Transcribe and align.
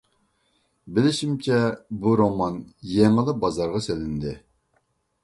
بىلىشىمچە 0.95 1.59
بۇ 2.05 2.13
رومان 2.21 2.57
يېڭىلا 2.93 3.37
بازارغا 3.45 3.83
سېلىندى. 3.89 4.35